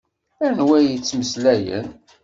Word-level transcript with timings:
Anwa 0.45 0.75
i 0.79 0.83
d-yettmeslayen? 0.87 1.87